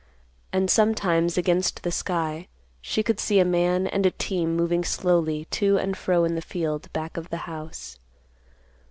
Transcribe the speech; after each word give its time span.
And 0.51 0.67
sometimes, 0.67 1.37
against 1.37 1.83
the 1.83 1.91
sky, 1.91 2.47
she 2.81 3.03
could 3.03 3.19
see 3.19 3.39
a 3.39 3.45
man 3.45 3.85
and 3.85 4.03
a 4.03 4.09
team 4.09 4.55
moving 4.55 4.83
slowly 4.83 5.45
to 5.51 5.77
and 5.77 5.95
fro 5.95 6.23
in 6.23 6.33
the 6.33 6.41
field 6.41 6.91
back 6.91 7.17
of 7.17 7.29
the 7.29 7.37
house. 7.45 7.99